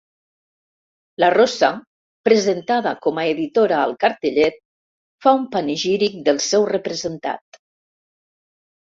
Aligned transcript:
La 1.23 1.29
rossa, 1.33 1.69
presentada 2.29 2.95
com 3.05 3.21
a 3.21 3.27
editora 3.35 3.79
al 3.83 3.95
cartellet, 4.07 4.59
fa 5.29 5.37
un 5.43 5.47
panegíric 5.55 6.21
del 6.31 6.45
seu 6.51 6.69
representat. 6.75 7.65